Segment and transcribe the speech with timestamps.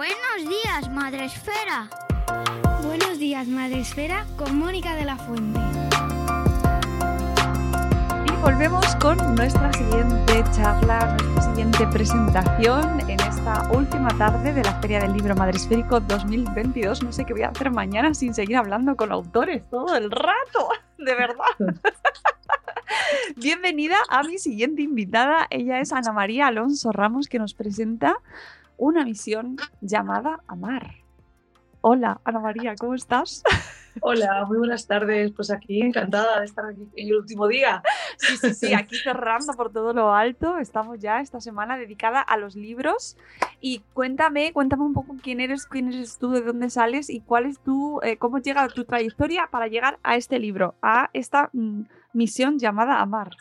[0.00, 1.90] Buenos días, Madre Esfera.
[2.86, 5.60] Buenos días, Madre Esfera, con Mónica de la Fuente.
[8.26, 14.80] Y volvemos con nuestra siguiente charla, nuestra siguiente presentación en esta última tarde de la
[14.80, 17.02] Feria del Libro Madresférico 2022.
[17.02, 20.70] No sé qué voy a hacer mañana sin seguir hablando con autores todo el rato,
[20.96, 21.44] de verdad.
[23.36, 25.46] Bienvenida a mi siguiente invitada.
[25.50, 28.16] Ella es Ana María Alonso Ramos, que nos presenta
[28.80, 30.94] una misión llamada Amar.
[31.82, 33.42] Hola, Ana María, ¿cómo estás?
[34.00, 35.32] Hola, muy buenas tardes.
[35.32, 37.82] Pues aquí encantada de estar aquí en el último día.
[38.16, 40.56] Sí, sí, sí, aquí cerrando por todo lo alto.
[40.56, 43.18] Estamos ya esta semana dedicada a los libros.
[43.60, 47.46] Y cuéntame, cuéntame un poco quién eres, quién eres tú, de dónde sales y cuál
[47.46, 51.82] es tu, eh, cómo llega tu trayectoria para llegar a este libro, a esta mm,
[52.14, 53.36] misión llamada Amar.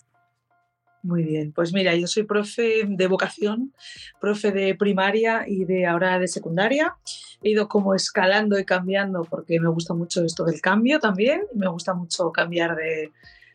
[1.02, 3.74] Muy bien, pues mira, yo soy profe de vocación,
[4.20, 6.96] profe de primaria y de ahora de secundaria.
[7.42, 11.70] He ido como escalando y cambiando porque me gusta mucho esto del cambio también me
[11.70, 13.12] gusta mucho cambiar de,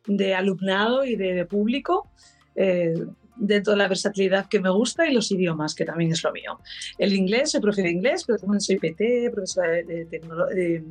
[0.07, 2.09] de alumnado y de, de público.
[2.57, 2.95] Eh,
[3.37, 6.61] dentro de la versatilidad que me gusta y los idiomas, que también es lo mío.
[6.99, 10.85] El inglés, soy profe de inglés, pero también soy PT, profesora de, de,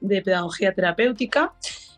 [0.00, 1.52] de pedagogía terapéutica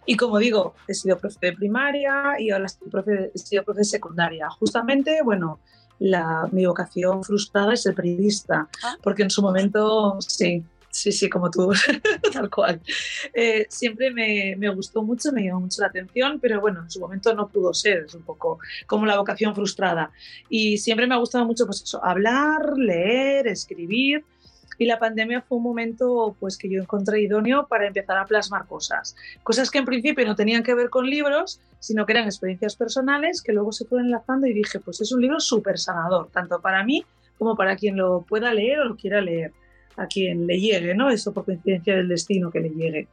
[0.08, 3.80] y como digo, he sido profe de primaria y ahora estoy profe, he sido profe
[3.80, 4.48] de secundaria.
[4.48, 5.60] Justamente, bueno,
[5.98, 8.70] la, mi vocación frustrada es el periodista,
[9.02, 11.74] porque en su momento, sí, sí, sí, como tú,
[12.32, 12.80] tal cual.
[13.34, 17.00] Eh, siempre me, me, gustó mucho, me llamó mucho la atención, pero bueno, en su
[17.00, 20.10] momento no pudo ser, es un poco como la vocación frustrada.
[20.48, 24.24] Y siempre me ha gustado mucho, pues eso, hablar, leer, escribir
[24.78, 28.66] y la pandemia fue un momento pues que yo encontré idóneo para empezar a plasmar
[28.66, 29.16] cosas.
[29.42, 33.42] Cosas que en principio no tenían que ver con libros, sino que eran experiencias personales
[33.42, 36.84] que luego se fueron enlazando y dije, pues es un libro súper sanador, tanto para
[36.84, 37.04] mí
[37.38, 39.52] como para quien lo pueda leer o lo quiera leer
[39.96, 41.10] a quien le llegue, ¿no?
[41.10, 43.08] Eso por coincidencia del destino que le llegue.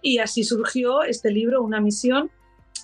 [0.00, 2.30] Y así surgió este libro, una misión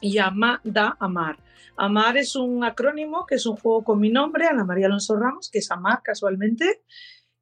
[0.03, 1.39] llamada Amar.
[1.77, 5.51] Amar es un acrónimo que es un juego con mi nombre, Ana María Alonso Ramos,
[5.51, 6.83] que es Amar casualmente,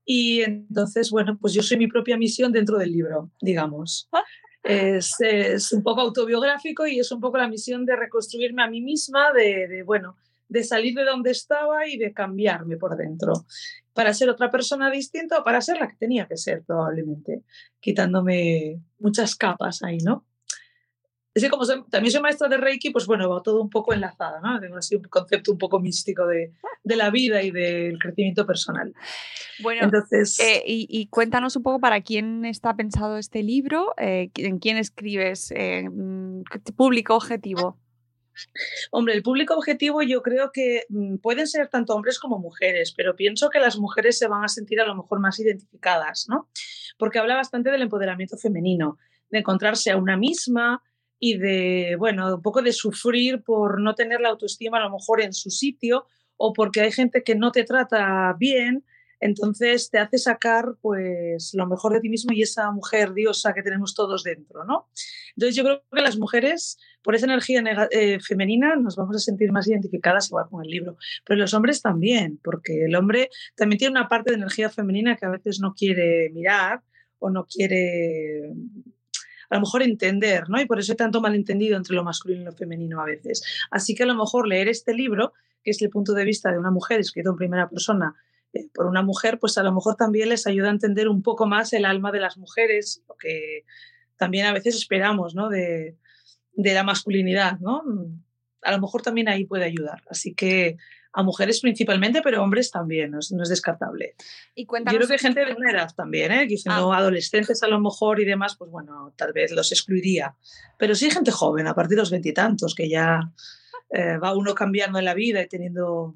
[0.04, 4.09] y entonces, bueno, pues yo soy mi propia misión dentro del libro, digamos.
[4.62, 8.81] Es, es, un poco autobiográfico y es un poco la misión de reconstruirme a mí
[8.81, 10.16] misma, de, de, bueno,
[10.48, 13.44] de salir de donde estaba y de cambiarme por dentro
[13.94, 17.43] para ser otra persona distinta o para ser la que tenía que ser probablemente,
[17.81, 20.26] quitándome muchas capas ahí, ¿no?
[21.34, 23.93] Es que como soy, también soy maestra de Reiki, pues bueno, va todo un poco
[23.93, 24.61] enlazado, ¿no?
[24.61, 26.53] Tengo así un concepto un poco místico de,
[26.85, 28.94] de la vida y del crecimiento personal.
[29.61, 30.38] Bueno, entonces...
[30.38, 34.76] Eh, y, y, cuéntanos un poco para quién está pensado este libro, eh, en quién
[34.76, 35.88] escribes, eh,
[36.76, 37.81] público objetivo.
[38.91, 43.17] Hombre, el público objetivo yo creo que mm, pueden ser tanto hombres como mujeres, pero
[43.17, 46.49] pienso que las mujeres se van a sentir a lo mejor más identificadas, ¿no?
[46.99, 48.99] Porque habla bastante del empoderamiento femenino,
[49.31, 50.82] de encontrarse a una misma,
[51.19, 55.22] y de, bueno, un poco de sufrir por no tener la autoestima a lo mejor
[55.22, 56.06] en su sitio
[56.37, 58.84] o porque hay gente que no te trata bien,
[59.20, 63.62] Entonces te hace sacar pues lo mejor de ti mismo y esa mujer diosa que
[63.62, 64.88] tenemos todos dentro, ¿no?
[65.34, 69.50] Entonces yo creo que las mujeres, por esa energía eh, femenina, nos vamos a sentir
[69.50, 70.99] más identificadas igual con el libro.
[71.25, 75.26] Pero los hombres también, porque el hombre también tiene una parte de energía femenina que
[75.26, 76.82] a veces no quiere mirar
[77.19, 78.52] o no quiere
[79.50, 80.61] a lo mejor entender, ¿no?
[80.61, 83.43] Y por eso hay tanto malentendido entre lo masculino y lo femenino a veces.
[83.70, 85.32] Así que a lo mejor leer este libro,
[85.62, 88.14] que es el punto de vista de una mujer escrito en primera persona
[88.52, 91.46] eh, por una mujer, pues a lo mejor también les ayuda a entender un poco
[91.46, 93.64] más el alma de las mujeres, lo que
[94.17, 95.49] también a veces esperamos, ¿no?
[95.49, 95.96] De,
[96.52, 97.82] de la masculinidad, ¿no?
[98.62, 100.02] A lo mejor también ahí puede ayudar.
[100.08, 100.76] Así que
[101.14, 104.16] a mujeres principalmente, pero hombres también, no es, descartable.
[104.55, 106.46] Y Yo creo que hay gente de una edad también, ¿eh?
[106.46, 106.99] diciendo ah.
[106.99, 110.34] adolescentes a lo mejor y demás, pues bueno, tal vez los excluiría.
[110.76, 113.32] Pero sí gente joven, a partir de los veintitantos, que ya
[113.90, 116.14] eh, va uno cambiando en la vida y teniendo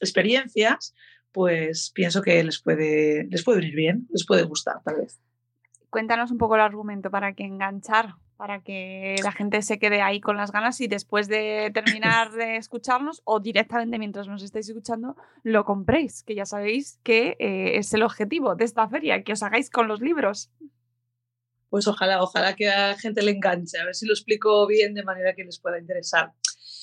[0.00, 0.94] experiencias,
[1.30, 5.20] pues pienso que les puede, les puede venir bien, les puede gustar tal vez.
[5.90, 10.18] Cuéntanos un poco el argumento para que enganchar para que la gente se quede ahí
[10.18, 15.14] con las ganas y después de terminar de escucharnos o directamente mientras nos estáis escuchando
[15.42, 19.42] lo compréis, que ya sabéis que eh, es el objetivo de esta feria, que os
[19.42, 20.50] hagáis con los libros.
[21.68, 24.94] Pues ojalá, ojalá que a la gente le enganche, a ver si lo explico bien
[24.94, 26.32] de manera que les pueda interesar.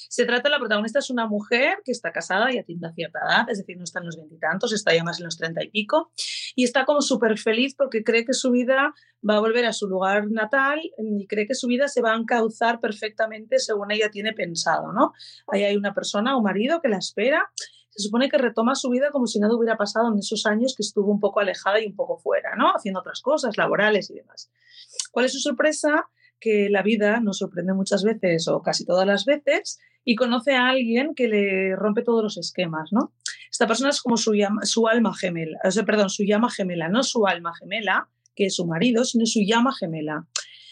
[0.10, 3.60] Se trata, la protagonista es una mujer que está casada, y tiene cierta edad, es
[3.60, 6.12] decir, no está en los veintitantos, está ya más en los treinta y pico,
[6.56, 8.94] y está como súper feliz porque cree que su vida
[9.28, 12.18] va a volver a su lugar natal y cree que su vida se va a
[12.18, 15.14] encauzar perfectamente según ella tiene pensado, ¿no?
[15.48, 17.52] Ahí hay una persona, un marido que la espera,
[17.90, 20.84] se supone que retoma su vida como si nada hubiera pasado en esos años que
[20.84, 22.72] estuvo un poco alejada y un poco fuera, ¿no?
[22.76, 24.52] Haciendo otras cosas laborales y demás.
[25.12, 26.08] ¿Cuál es su sorpresa?
[26.40, 30.70] Que la vida nos sorprende muchas veces o casi todas las veces y conoce a
[30.70, 33.14] alguien que le rompe todos los esquemas, ¿no?
[33.52, 37.04] Esta persona es como su, su alma gemela, o sea, perdón, su llama gemela, no
[37.04, 40.26] su alma gemela, que es su marido, sino su llama gemela.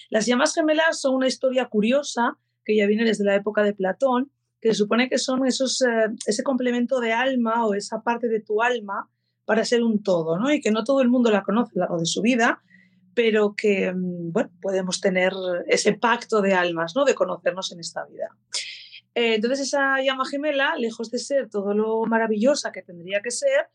[0.10, 4.32] Las llamas gemelas son una historia curiosa que ya viene desde la época de Platón,
[4.62, 8.40] que se supone que son esos, eh, ese complemento de alma o esa parte de
[8.40, 9.10] tu alma
[9.46, 10.52] para ser un todo, ¿no?
[10.52, 12.62] Y que no todo el mundo la conoce a lo largo de su vida,
[13.16, 15.34] pero que, mm, bueno, podemos tener
[15.68, 17.06] ese pacto de almas, ¿no?
[17.06, 18.30] De conocernos en esta vida.
[19.16, 23.70] Eh, entonces esa llama gemela, lejos de ser todo lo maravillosa que tendría que ser,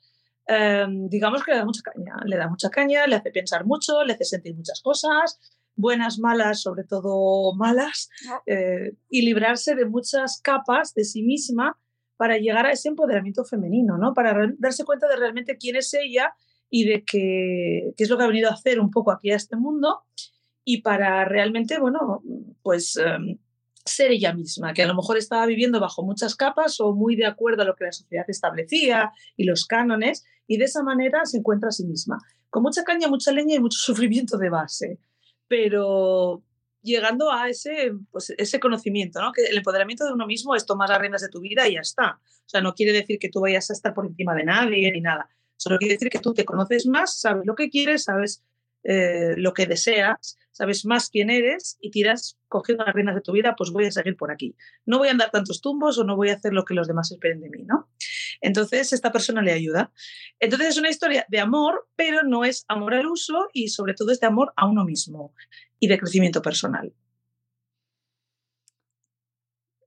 [0.47, 2.15] em, digamos que le da mucha caña.
[2.25, 5.41] Le da mucha caña, le hace pensar mucho, le hace sentir muchas cosas,
[5.75, 8.11] buenas, malas, sobre todo malas,
[8.47, 11.79] eh, y librarse de muchas capas de sí misma
[12.19, 14.13] para llegar a ese empoderamiento femenino, ¿no?
[14.13, 16.35] Para darse cuenta de realmente quién es ella
[16.71, 19.57] y de qué es lo que ha venido a hacer un poco aquí a este
[19.57, 20.05] mundo
[20.65, 22.23] y para realmente, bueno,
[22.63, 23.39] pues em,
[23.85, 27.27] ser ella misma, que a lo mejor estaba viviendo bajo muchas capas o muy de
[27.27, 31.39] acuerdo a lo que la sociedad establecía y los cánones, y de esa manera se
[31.39, 32.19] encuentra a sí misma,
[32.51, 34.99] con mucha caña, mucha leña y mucho sufrimiento de base,
[35.49, 36.43] pero
[36.83, 39.33] llegando a ese, pues, ese conocimiento, ¿no?
[39.33, 41.81] que el empoderamiento de uno mismo es tomar las riendas de tu vida y ya
[41.81, 42.21] está.
[42.23, 45.01] O sea, no quiere decir que tú vayas a estar por encima de nadie ni
[45.01, 45.29] nada.
[45.61, 48.43] Solo quiere decir que tú te conoces más, sabes lo que quieres, sabes
[48.83, 53.33] eh, lo que deseas, sabes más quién eres y tiras cogiendo las reinas de tu
[53.33, 54.57] vida, pues voy a seguir por aquí.
[54.87, 57.13] No voy a andar tantos tumbos o no voy a hacer lo que los demás
[57.13, 57.91] esperen de mí, ¿no?
[58.41, 59.93] Entonces, esta persona le ayuda.
[60.39, 64.13] Entonces, es una historia de amor, pero no es amor al uso y sobre todo
[64.13, 65.35] es de amor a uno mismo
[65.79, 66.95] y de crecimiento personal.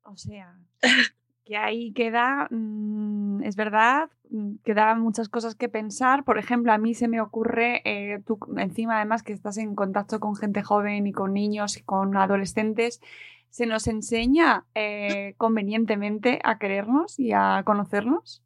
[0.04, 0.56] O sea,
[1.45, 6.24] que ahí queda, mm, es verdad, mm, quedan muchas cosas que pensar.
[6.24, 10.20] Por ejemplo, a mí se me ocurre, eh, tú encima además que estás en contacto
[10.20, 13.01] con gente joven y con niños y con adolescentes,
[13.50, 18.41] ¿se nos enseña eh, convenientemente a querernos y a conocernos?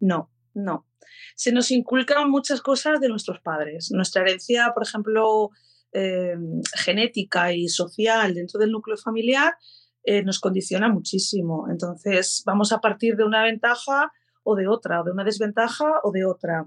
[0.00, 0.86] No, no.
[1.34, 3.90] Se nos inculcan muchas cosas de nuestros padres.
[3.92, 5.50] Nuestra herencia, por ejemplo,
[5.92, 6.36] eh,
[6.74, 9.54] genética y social dentro del núcleo familiar
[10.04, 11.66] eh, nos condiciona muchísimo.
[11.70, 14.12] Entonces, vamos a partir de una ventaja
[14.48, 16.66] o de otra, o de una desventaja o de otra.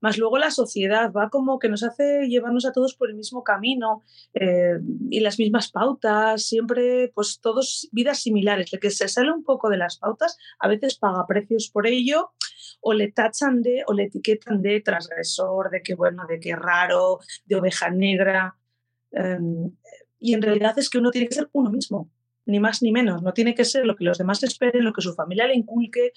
[0.00, 3.42] Más luego la sociedad va como que nos hace llevarnos a todos por el mismo
[3.42, 4.02] camino
[4.34, 4.78] eh,
[5.10, 8.72] y las mismas pautas, siempre pues todos vidas similares.
[8.72, 12.32] El que se sale un poco de las pautas a veces paga precios por ello
[12.80, 17.20] o le tachan de o le etiquetan de transgresor, de que bueno, de que raro,
[17.46, 18.56] de oveja negra.
[19.12, 19.70] Em,
[20.18, 22.10] y en realidad es que uno tiene que ser uno mismo
[22.46, 23.22] ni más ni menos.
[23.22, 26.12] No tiene que ser lo que los demás esperen, lo que su familia le inculque.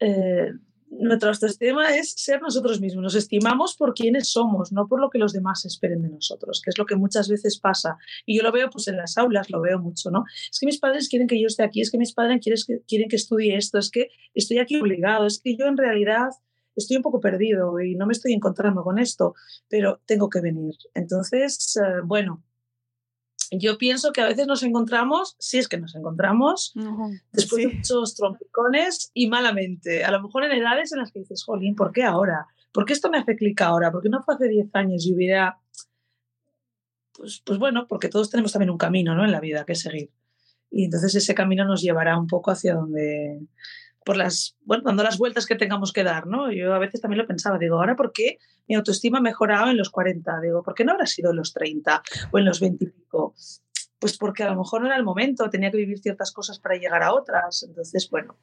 [0.00, 0.52] Eh,
[0.98, 3.02] nuestro autoestima es ser nosotros mismos.
[3.02, 6.70] Nos estimamos por quienes somos, no por lo que los demás esperen de nosotros, que
[6.70, 7.96] es lo que muchas veces pasa.
[8.26, 10.24] Y yo lo veo pues en las aulas, lo veo mucho, ¿no?
[10.50, 12.80] Es que mis padres quieren que yo esté aquí, es que mis padres quieren que,
[12.86, 16.28] quieren que estudie esto, es que estoy aquí obligado, es que yo en realidad
[16.76, 19.34] estoy un poco perdido y no me estoy encontrando con esto,
[19.68, 20.74] pero tengo que venir.
[20.94, 22.42] Entonces, eh, bueno,
[23.50, 26.74] yo pienso que a veces nos encontramos, si es que nos encontramos,
[27.32, 30.04] después de muchos trompicones y malamente.
[30.04, 32.46] A lo mejor en edades en las que dices, jolín, ¿por qué ahora?
[32.72, 33.92] ¿Por qué esto me hace clic ahora?
[33.92, 35.58] ¿Por qué no fue hace 10 años y hubiera...
[37.12, 39.24] Pues, pues bueno, porque todos tenemos también un camino ¿no?
[39.24, 40.10] en la vida que seguir.
[40.70, 43.46] Y entonces ese camino nos llevará un poco hacia donde,
[44.04, 46.52] por las, bueno, dando las vueltas que tengamos que dar, ¿no?
[46.52, 49.76] Yo a veces también lo pensaba, digo, ahora por qué mi autoestima ha mejorado en
[49.76, 52.84] los 40, digo, ¿por qué no habrá sido en los 30 o en los 20
[52.84, 53.34] y pico?
[53.98, 56.76] Pues porque a lo mejor no era el momento, tenía que vivir ciertas cosas para
[56.76, 57.62] llegar a otras.
[57.62, 58.36] Entonces, bueno,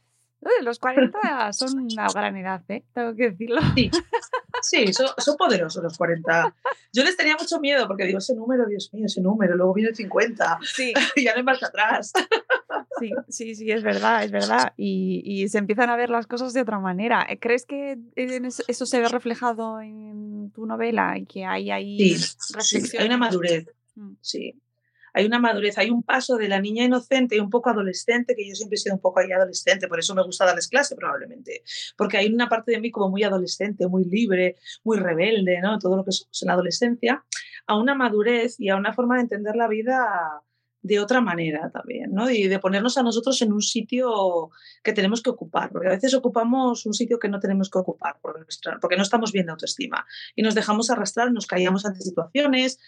[0.61, 1.19] los 40
[1.53, 2.83] son una gran edad, ¿eh?
[2.93, 3.61] tengo que decirlo.
[3.75, 3.91] Sí,
[4.61, 6.55] sí son, son, poderosos los 40.
[6.93, 9.89] Yo les tenía mucho miedo porque digo, ese número, Dios mío, ese número, luego viene
[9.89, 10.93] el 50 sí.
[11.15, 12.11] y ya no hay marcha atrás.
[12.99, 14.73] Sí, sí, sí, es verdad, es verdad.
[14.77, 17.27] Y, y, se empiezan a ver las cosas de otra manera.
[17.39, 22.97] ¿Crees que eso se ve reflejado en tu novela y que hay ahí sí, Sí,
[22.97, 24.13] hay una madurez, mm.
[24.21, 24.61] sí
[25.13, 28.47] hay una madurez, hay un paso de la niña inocente y un poco adolescente, que
[28.47, 31.63] yo siempre he sido un poco ahí adolescente, por eso me gusta darles clase probablemente,
[31.97, 35.79] porque hay una parte de mí como muy adolescente, muy libre, muy rebelde, ¿no?
[35.79, 37.25] Todo lo que somos en la adolescencia,
[37.67, 40.41] a una madurez y a una forma de entender la vida
[40.83, 42.29] de otra manera también, ¿no?
[42.29, 44.49] Y de ponernos a nosotros en un sitio
[44.83, 48.17] que tenemos que ocupar, porque a veces ocupamos un sitio que no tenemos que ocupar
[48.21, 52.79] porque no estamos bien de autoestima y nos dejamos arrastrar, nos caíamos ante situaciones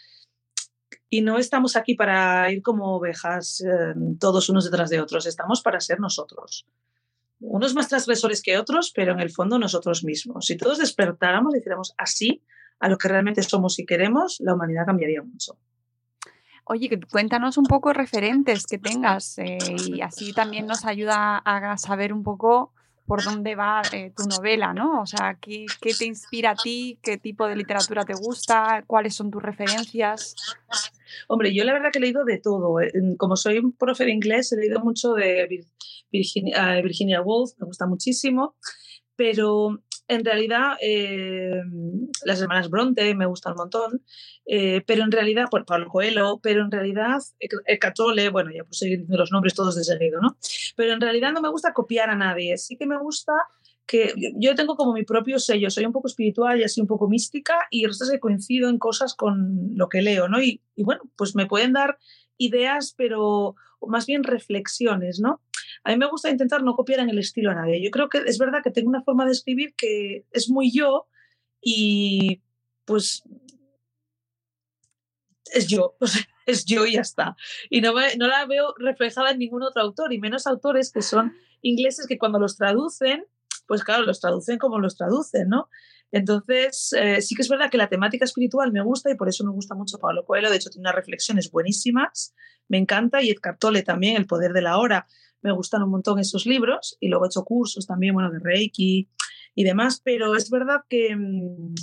[1.10, 5.62] y no estamos aquí para ir como ovejas eh, todos unos detrás de otros, estamos
[5.62, 6.66] para ser nosotros.
[7.40, 10.46] Unos más transgresores que otros, pero en el fondo nosotros mismos.
[10.46, 12.42] Si todos despertáramos y hiciéramos así
[12.80, 15.58] a lo que realmente somos y queremos, la humanidad cambiaría mucho.
[16.65, 22.13] Oye, cuéntanos un poco referentes que tengas eh, y así también nos ayuda a saber
[22.13, 22.72] un poco
[23.05, 25.01] por dónde va eh, tu novela, ¿no?
[25.01, 26.98] O sea, ¿qué, ¿qué, te inspira a ti?
[27.01, 28.84] ¿Qué tipo de literatura te gusta?
[28.88, 30.36] ¿Cuáles son tus referencias?
[31.27, 32.79] Hombre, yo la verdad que he leído de todo.
[32.79, 35.65] Eh, como soy un profe de inglés, he leído mucho de
[36.12, 38.55] Virginia, Virginia Woolf, me gusta muchísimo,
[39.15, 40.77] pero en realidad
[42.24, 44.03] las hermanas Bronte me gustan un montón,
[44.46, 49.06] eh, pero en realidad, por Pablo Coelho, pero en realidad, el Catole, bueno, ya puse
[49.08, 50.38] los nombres todos de seguido, ¿no?
[50.76, 53.34] Pero en realidad no me gusta copiar a nadie, sí que me gusta
[53.86, 57.10] que yo tengo como mi propio sello, soy un poco espiritual y así un poco
[57.10, 60.42] mística y resulta que coincido en cosas con lo que leo, ¿no?
[60.42, 61.98] Y, y bueno, pues me pueden dar
[62.38, 63.56] ideas, pero
[63.88, 65.42] más bien reflexiones, ¿no?
[65.84, 67.84] A mí me gusta intentar no copiar en el estilo a nadie.
[67.84, 71.08] Yo creo que es verdad que tengo una forma de escribir que es muy yo
[71.62, 72.42] y
[72.86, 73.24] pues
[75.52, 75.96] es yo,
[76.46, 77.36] es yo y ya está.
[77.70, 81.34] Y no, no la veo reflejada en ningún otro autor, y menos autores que son
[81.62, 83.26] ingleses que cuando los traducen,
[83.68, 85.70] pues claro, los traducen como los traducen, ¿no?
[86.12, 89.44] Entonces, eh, sí que es verdad que la temática espiritual me gusta y por eso
[89.44, 90.52] me gusta mucho Pablo Coelho.
[90.52, 92.36] De hecho, tiene unas reflexiones buenísimas,
[92.68, 93.24] me encanta.
[93.24, 95.08] Y Edgar Tolle también, El poder de la hora
[95.42, 99.10] me gustan un montón esos libros y luego he hecho cursos también, bueno, de Reiki
[99.56, 101.74] y demás, pero es verdad que mm,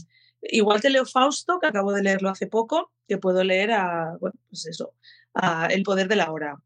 [0.43, 4.39] igual te leo Fausto, que acabo de leerlo hace poco, que puedo leer a, bueno,
[4.49, 4.95] pues eso,
[5.35, 6.63] a El poder de la hora.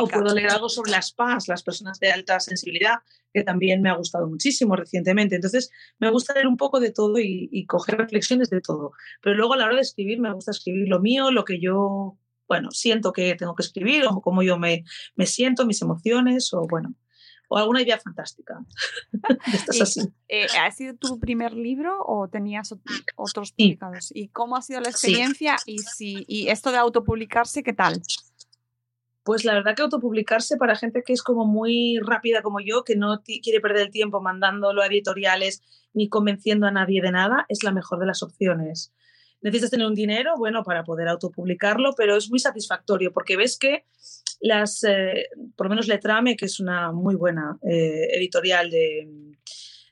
[0.00, 2.94] O puedo leer algo sobre las PAS, las personas de alta sensibilidad,
[3.34, 5.34] que también me ha gustado muchísimo recientemente.
[5.34, 8.92] Entonces, me gusta leer un poco de todo y, y coger reflexiones de todo.
[9.20, 12.16] Pero luego a la hora de escribir, me gusta escribir lo mío, lo que yo
[12.48, 14.84] bueno, siento que tengo que escribir o cómo yo me,
[15.14, 16.94] me siento, mis emociones o bueno,
[17.48, 18.64] o alguna idea fantástica.
[19.80, 20.00] así.
[20.28, 22.74] Eh, ¿Ha sido tu primer libro o tenías
[23.16, 24.10] otros publicados?
[24.14, 25.56] ¿Y cómo ha sido la experiencia?
[25.66, 28.00] Y, si, y esto de autopublicarse, ¿qué tal?
[29.22, 32.96] Pues la verdad que autopublicarse para gente que es como muy rápida como yo, que
[32.96, 35.62] no quiere perder el tiempo mandándolo a editoriales
[35.92, 38.92] ni convenciendo a nadie de nada, es la mejor de las opciones
[39.42, 43.84] necesitas tener un dinero, bueno, para poder autopublicarlo, pero es muy satisfactorio porque ves que
[44.40, 49.08] las, eh, por lo menos Letrame, que es una muy buena eh, editorial de,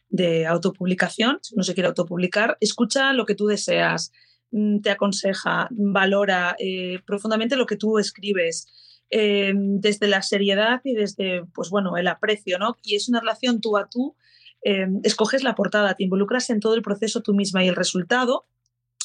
[0.09, 4.13] de autopublicación, no se quiere autopublicar, escucha lo que tú deseas,
[4.51, 8.67] mm, te aconseja, valora eh, profundamente lo que tú escribes.
[9.11, 13.77] desde la seriedad y desde pues bueno el aprecio no y es una relación tú
[13.77, 14.17] a tú
[15.05, 18.47] escoges la portada te involucras en todo el proceso tú misma y el resultado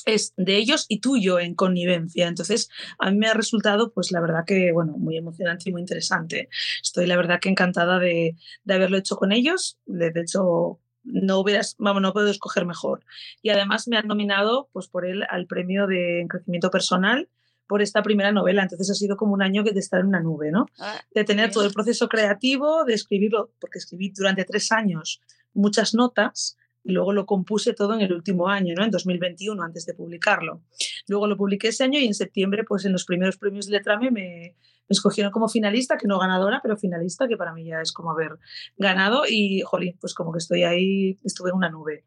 [0.06, 2.28] es de ellos y tuyo en connivencia.
[2.28, 5.82] Entonces, a mí me ha resultado, pues la verdad que, bueno, muy emocionante y muy
[5.82, 6.50] interesante.
[6.82, 9.78] Estoy la verdad que encantada de, de haberlo hecho con ellos.
[9.86, 13.04] De, hecho, no hubieras, vamos, no puedo escoger mejor.
[13.42, 17.30] Y además me han nominado, pues por él, al premio de crecimiento personal
[17.68, 18.64] por esta primera novela.
[18.64, 20.66] Entonces ha sido como un año de estar en una nube, ¿no?
[20.80, 25.22] Ah, de tener todo el proceso creativo, de escribirlo, porque escribí durante tres años
[25.54, 26.58] muchas notas
[26.90, 28.84] y luego lo compuse todo en el último año, ¿no?
[28.84, 30.64] En 2021, antes de publicarlo.
[31.08, 34.12] Luego lo publiqué ese año y en septiembre, pues en los primeros premios de Letrame
[34.12, 34.56] me,
[34.90, 38.12] me escogieron como finalista, que no ganadora, pero finalista, que para mí ya es como
[38.12, 38.40] haber
[38.76, 42.06] ganado y, jolín, pues como que estoy ahí, estuve en una nube.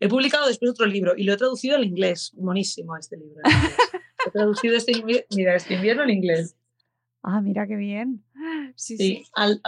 [0.00, 2.32] He publicado después otro libro y lo he traducido al inglés.
[2.36, 3.40] Monísimo este libro.
[4.26, 4.92] he traducido este,
[5.34, 6.56] mira, este invierno al inglés.
[7.22, 8.24] Ah, mira qué bien.
[8.76, 9.24] Sí, sí.
[9.34, 9.60] Al,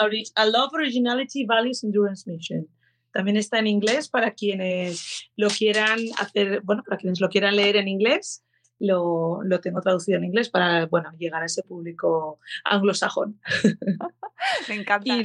[0.53, 2.67] Love Originality Values Endurance Mission.
[3.13, 7.77] También está en inglés para quienes lo quieran hacer, bueno, para quienes lo quieran leer
[7.77, 8.45] en inglés.
[8.79, 13.41] Lo, lo, tengo traducido en inglés para bueno, llegar a ese público anglosajón.
[14.69, 15.17] Me encanta.
[15.17, 15.23] Y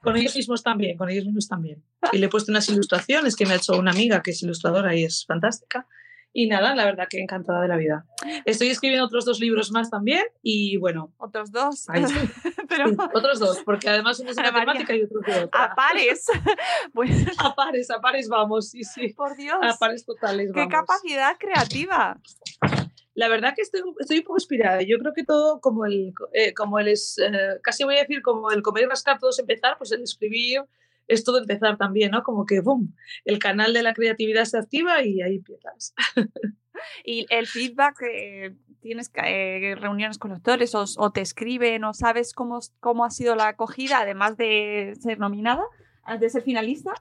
[0.00, 1.82] con ellos mismos también, con ellos mismos también.
[2.12, 4.94] Y le he puesto unas ilustraciones que me ha hecho una amiga que es ilustradora
[4.96, 5.86] y es fantástica.
[6.32, 8.06] Y nada, la verdad que encantada de la vida.
[8.44, 11.12] Estoy escribiendo otros dos libros más también y bueno.
[11.18, 11.86] Otros dos.
[12.68, 12.90] Pero...
[13.14, 15.64] otros dos, porque además uno es de matemática y otro de otra.
[15.64, 16.26] A pares.
[16.94, 17.26] pues...
[17.38, 19.08] A pares, a pares vamos, sí, sí.
[19.08, 19.58] Por Dios.
[19.60, 20.52] A pares totales.
[20.54, 22.20] Qué capacidad creativa.
[23.14, 24.82] La verdad que estoy, estoy un poco inspirada.
[24.82, 28.22] Yo creo que todo como el, eh, como el es, eh, casi voy a decir
[28.22, 30.62] como el comer y rascar, todo es empezar, pues el escribir
[31.10, 32.22] es todo empezar también, ¿no?
[32.22, 35.94] Como que, ¡boom!, el canal de la creatividad se activa y ahí empiezas.
[37.04, 37.96] y el feedback,
[38.80, 43.34] tienes eh, reuniones con autores o, o, te escriben o sabes cómo, cómo ha sido
[43.34, 45.62] la acogida, además de ser nominada
[46.18, 46.92] de ser finalista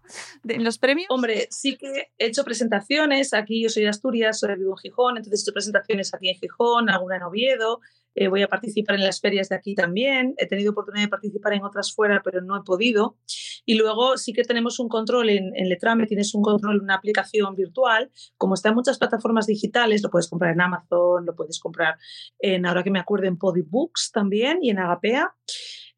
[0.48, 1.08] en los premios?
[1.10, 3.34] Hombre, sí que he hecho presentaciones.
[3.34, 6.36] Aquí yo soy de Asturias, soy vivo en Gijón, entonces he hecho presentaciones aquí en
[6.36, 7.80] Gijón, alguna en Oviedo.
[8.16, 10.34] Eh, voy a participar en las ferias de aquí también.
[10.38, 13.18] He tenido oportunidad de participar en otras fuera, pero no he podido.
[13.66, 17.56] Y luego sí que tenemos un control en, en Letrame, tienes un control una aplicación
[17.56, 18.12] virtual.
[18.38, 21.98] Como está en muchas plataformas digitales, lo puedes comprar en Amazon, lo puedes comprar
[22.40, 25.34] en, ahora que me acuerdo, en Podibooks también y en Agapea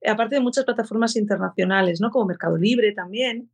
[0.05, 2.09] aparte de muchas plataformas internacionales, ¿no?
[2.09, 3.49] Como Mercado Libre también,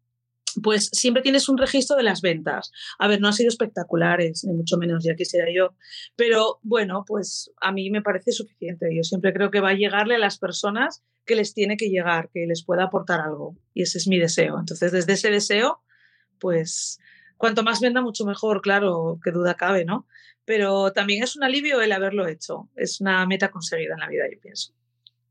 [0.61, 2.71] pues siempre tienes un registro de las ventas.
[2.99, 5.75] A ver, no han sido espectaculares, ni mucho menos, ya quisiera yo,
[6.15, 8.87] pero bueno, pues a mí me parece suficiente.
[8.95, 12.29] Yo siempre creo que va a llegarle a las personas que les tiene que llegar,
[12.33, 13.55] que les pueda aportar algo.
[13.73, 14.59] Y ese es mi deseo.
[14.59, 15.81] Entonces, desde ese deseo,
[16.39, 16.99] pues
[17.35, 20.07] cuanto más venda, mucho mejor, claro, qué duda cabe, ¿no?
[20.45, 22.69] Pero también es un alivio el haberlo hecho.
[22.75, 24.76] Es una meta conseguida en la vida, yo pienso.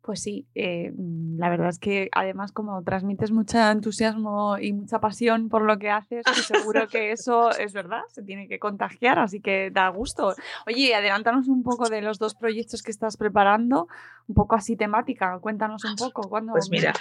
[0.07, 5.01] Pues sí, eh, mm, la verdad es que además como transmites mucho entusiasmo y mucha
[5.01, 9.41] pasión por lo que haces, seguro que eso es verdad, se tiene que contagiar, así
[9.41, 10.37] que da gusto.
[10.69, 13.89] Oye, adelántanos un poco de los dos proyectos que estás preparando,
[14.29, 16.29] un poco así temática, cuéntanos un poco.
[16.29, 16.53] ¿cuándo...
[16.53, 16.93] Pues mira,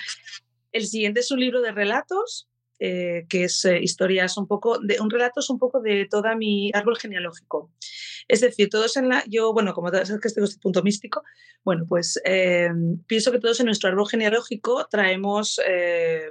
[0.71, 4.99] el siguiente es un libro de relatos eh, que es eh, historias un poco, de,
[4.99, 7.71] un relato es un poco de toda mi árbol genealógico.
[8.27, 11.23] Es decir, todos en la, yo, bueno, como sabes que tengo este punto místico,
[11.63, 12.69] bueno, pues eh,
[13.07, 15.59] pienso que todos en nuestro árbol genealógico traemos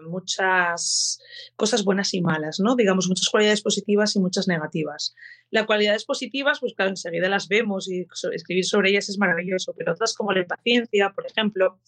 [0.02, 1.20] muchas
[1.56, 2.76] cosas buenas y malas, ¿no?
[2.76, 5.14] Digamos, muchas cualidades positivas y muchas negativas.
[5.50, 9.92] Las cualidades positivas, pues claro, enseguida las vemos y escribir sobre ellas es maravilloso, pero
[9.92, 11.78] otras como la impaciencia, por ejemplo,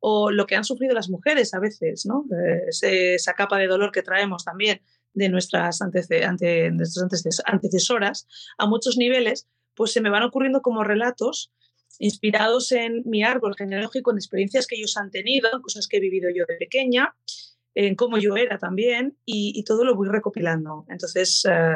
[0.00, 2.24] o lo que han sufrido las mujeres a veces, ¿no?
[2.82, 4.80] esa capa de dolor que traemos también
[5.14, 8.28] de nuestras, antece, ante, nuestras antecesoras
[8.58, 11.52] a muchos niveles, pues se me van ocurriendo como relatos
[11.98, 16.00] inspirados en mi árbol genealógico, en experiencias que ellos han tenido, en cosas que he
[16.00, 17.14] vivido yo de pequeña,
[17.74, 20.84] en cómo yo era también, y, todo lo voy recopilando.
[20.88, 21.74] Entonces, eh,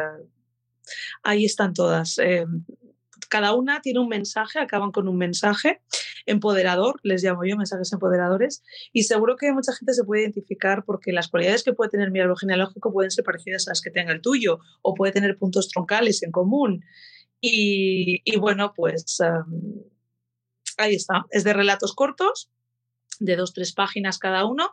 [1.23, 2.19] ahí están todas.
[2.19, 2.47] Eh,
[3.29, 5.81] cada una tiene un mensaje, acaban con un mensaje
[6.31, 8.63] empoderador, les llamo yo, mensajes empoderadores,
[8.93, 12.21] y seguro que mucha gente se puede identificar porque las cualidades que puede tener mi
[12.21, 15.69] árbol genealógico pueden ser parecidas a las que tenga el tuyo, o puede tener puntos
[15.69, 16.85] troncales en común.
[17.41, 19.19] Y, bueno, pues
[20.77, 22.51] ahí está, es de relatos cortos,
[23.19, 24.71] de dos, tres páginas cada uno,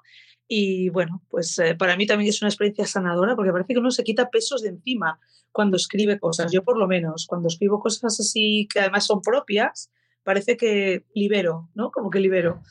[0.47, 3.91] y bueno, pues eh, para mí también es una experiencia sanadora porque parece que uno
[3.91, 5.19] se quita pesos de encima
[5.51, 6.51] cuando escribe cosas.
[6.51, 9.91] Yo por lo menos, cuando escribo cosas así que además son propias,
[10.27, 11.89] parece que libero, ¿no?
[11.89, 12.61] Como que libero.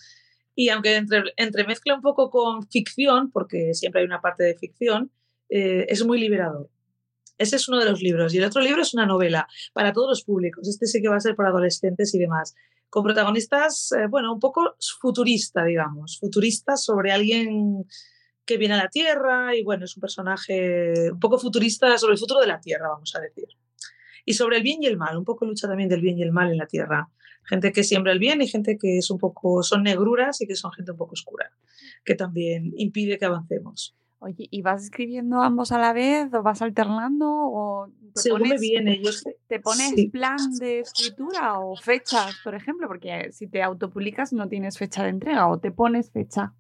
[0.55, 5.11] Y aunque entre, entremezcla un poco con ficción, porque siempre hay una parte de ficción,
[5.49, 6.69] eh, es muy liberador.
[7.38, 8.35] Ese es uno de los libros.
[8.35, 10.69] Y el otro libro es una novela para todos los públicos.
[10.69, 12.55] Este sí que va a ser para adolescentes y demás
[12.90, 17.85] con protagonistas, eh, bueno, un poco futurista, digamos, futurista sobre alguien
[18.45, 22.19] que viene a la Tierra y bueno, es un personaje un poco futurista sobre el
[22.19, 23.49] futuro de la Tierra, vamos a decir.
[24.25, 26.33] Y sobre el bien y el mal, un poco lucha también del bien y el
[26.33, 27.09] mal en la Tierra.
[27.49, 30.57] Gente que siembra el bien y gente que es un poco, son negruras y que
[30.57, 31.53] son gente un poco oscura,
[32.05, 33.97] que también impide que avancemos.
[34.19, 38.59] Oye, ¿y vas escribiendo ambos a la vez o vas alternando o te pones, me
[38.59, 39.37] viene, yo sé.
[39.47, 42.89] ¿Te pones plan de escritura o fechas, por ejemplo?
[42.89, 46.55] Porque si te autopublicas no tienes fecha de entrega o te pones fecha.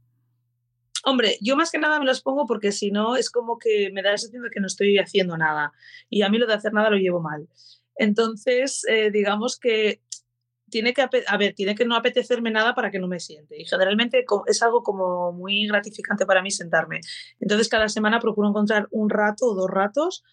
[1.04, 4.02] Hombre, yo más que nada me los pongo porque si no es como que me
[4.02, 5.72] da la sensación de que no estoy haciendo nada.
[6.10, 7.48] Y a mí lo de hacer nada lo llevo mal.
[7.96, 10.02] Entonces, eh, digamos que
[10.70, 13.60] tiene que, a ver, tiene que no apetecerme nada para que no me siente.
[13.60, 17.00] Y generalmente es algo como muy gratificante para mí sentarme.
[17.40, 20.24] Entonces, cada semana procuro encontrar un rato o dos ratos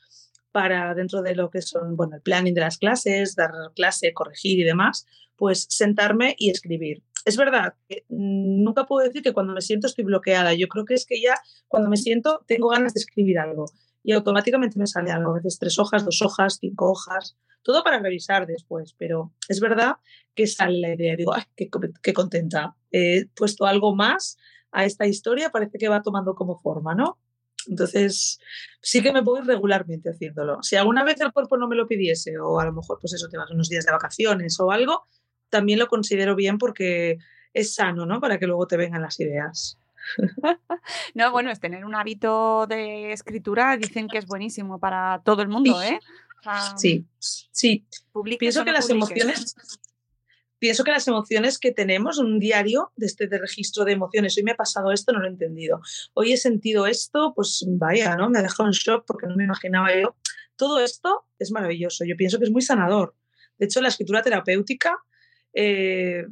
[0.52, 4.60] para dentro de lo que son, bueno, el planning de las clases, dar clase, corregir
[4.60, 7.04] y demás, pues sentarme y escribir.
[7.26, 7.74] Es verdad
[8.10, 10.54] nunca puedo decir que cuando me siento estoy bloqueada.
[10.54, 11.36] Yo creo que es que ya
[11.68, 13.66] cuando me siento tengo ganas de escribir algo
[14.04, 15.32] y automáticamente me sale algo.
[15.32, 18.94] A veces tres hojas, dos hojas, cinco hojas, todo para revisar después.
[18.98, 19.98] Pero es verdad
[20.36, 21.16] que sale la idea.
[21.16, 22.76] Digo, ay, qué, contenta.
[22.92, 24.38] He puesto algo más
[24.72, 27.20] a esta historia, parece que va tomando como forma, ¿no?
[27.68, 28.40] Entonces,
[28.82, 30.62] sí que me voy regularmente haciéndolo.
[30.64, 33.30] Si alguna vez el cuerpo no me lo pidiese, o a lo mejor, pues eso,
[33.30, 35.08] te vas unos días de vacaciones o algo,
[35.50, 37.20] también lo considero bien porque
[37.54, 38.20] es sano, ¿no?
[38.20, 39.80] Para que luego te vengan las ideas.
[41.14, 45.48] no, bueno, es tener un hábito de escritura, dicen que es buenísimo para todo el
[45.48, 46.00] mundo, ¿eh?
[46.78, 47.86] Sí, sí.
[48.40, 49.56] Pienso que las emociones,
[50.60, 54.44] pienso que las emociones que tenemos, un diario de este de registro de emociones, hoy
[54.44, 55.82] me ha pasado esto, no lo he entendido.
[56.14, 58.30] Hoy he sentido esto, pues vaya, ¿no?
[58.30, 60.16] Me ha dejado en shock porque no me imaginaba yo.
[60.56, 62.06] Todo esto es maravilloso.
[62.06, 63.16] Yo pienso que es muy sanador.
[63.58, 64.98] De hecho, la escritura terapéutica
[65.54, 66.26] eh,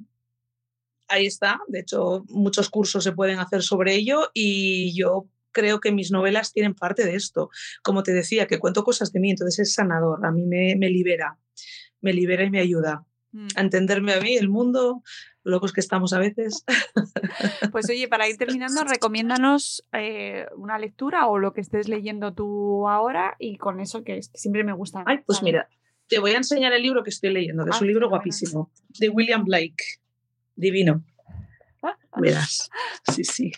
[1.12, 5.92] ahí está, de hecho muchos cursos se pueden hacer sobre ello y yo creo que
[5.92, 7.50] mis novelas tienen parte de esto.
[7.84, 11.38] Como te decía, que cuento cosas de mí, entonces es sanador, a mí me, libera,
[12.02, 13.48] me libera y me ayuda mm.
[13.56, 15.04] a entenderme a mí, el mundo,
[15.44, 16.66] locos que estamos a veces.
[17.72, 22.88] Pues oye, para ir terminando, recomiéndanos eh, una lectura o lo que estés leyendo tú
[22.88, 25.04] ahora y con eso que siempre me gusta.
[25.06, 25.70] Ay, pues mira,
[26.08, 28.72] te voy a enseñar el libro que estoy leyendo, que es un ah, libro guapísimo,
[29.00, 30.02] de William Blake.
[30.56, 31.04] Divino.
[32.18, 32.70] Verás.
[33.14, 33.52] Sí, sí.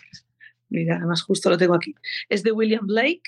[0.74, 1.94] Mira, además justo lo tengo aquí.
[2.28, 3.22] Es de William Blake.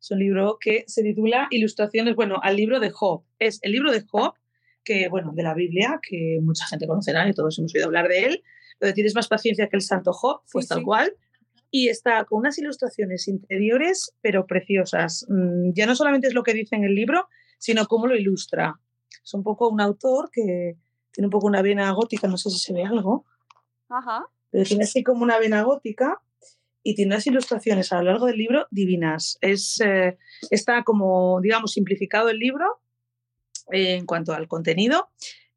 [0.00, 3.24] Es un libro que se titula Ilustraciones, bueno, al libro de Job.
[3.40, 4.34] Es el libro de Job,
[4.84, 8.24] que, bueno, de la Biblia, que mucha gente conocerá y todos hemos oído hablar de
[8.24, 8.42] él.
[8.78, 11.12] Lo de tienes más paciencia que el santo Job, pues tal cual.
[11.72, 15.26] Y está con unas ilustraciones interiores, pero preciosas.
[15.28, 17.26] Mm, ya no solamente es lo que dice en el libro,
[17.58, 18.78] sino cómo lo ilustra.
[19.24, 20.76] Es un poco un autor que
[21.10, 23.24] tiene un poco una vena gótica, no sé si se ve algo,
[23.88, 24.26] Ajá.
[24.50, 26.20] pero tiene así como una vena gótica
[26.86, 29.38] y tiene unas ilustraciones a lo largo del libro divinas.
[29.40, 30.16] Es, eh,
[30.52, 32.80] está como, digamos, simplificado el libro
[33.72, 35.08] eh, en cuanto al contenido.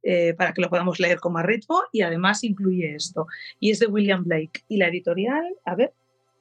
[0.02, 3.28] Eh, para que lo podamos leer con más ritmo y además incluye esto.
[3.60, 4.64] Y es de William Blake.
[4.68, 5.94] Y la editorial, a ver,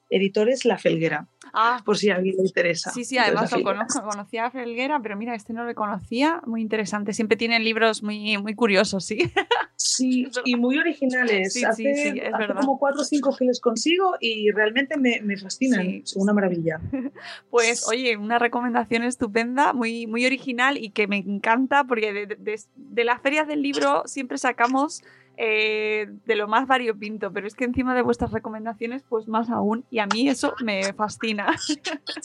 [0.09, 1.27] Editores La Felguera.
[1.53, 2.91] Ah, por si a alguien le interesa.
[2.91, 6.61] Sí, sí, además lo conozco, conocía a Felguera, pero mira, este no lo conocía, muy
[6.61, 7.13] interesante.
[7.13, 9.31] Siempre tienen libros muy, muy curiosos, sí.
[9.75, 11.53] Sí, y muy originales.
[11.53, 12.59] Sí, hace, sí, sí, es verdad.
[12.59, 16.79] como cuatro o cinco que les consigo y realmente me, me fascinan, son una maravilla.
[17.49, 22.59] Pues oye, una recomendación estupenda, muy, muy original y que me encanta porque de, de,
[22.75, 25.01] de las ferias del libro siempre sacamos
[25.41, 29.85] eh, de lo más variopinto, pero es que encima de vuestras recomendaciones, pues más aún,
[29.89, 31.55] y a mí eso me fascina.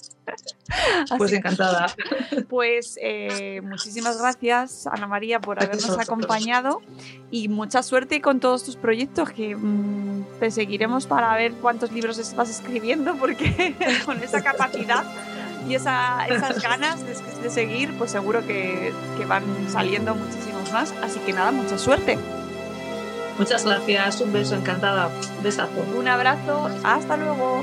[1.16, 1.94] pues encantada.
[2.48, 6.83] Pues eh, muchísimas gracias, Ana María, por habernos acompañado
[7.31, 12.18] y mucha suerte con todos tus proyectos que mm, te seguiremos para ver cuántos libros
[12.18, 15.05] estás escribiendo, porque con esa capacidad
[15.68, 20.92] y esas ganas de, seguir, pues seguro que, que van saliendo muchísimos más.
[21.00, 22.18] Así que nada, mucha suerte.
[23.38, 25.11] Muchas gracias, un beso, encantada.
[25.42, 25.85] besazo.
[25.97, 27.62] Un abrazo, hasta luego.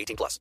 [0.00, 0.38] 18 plus.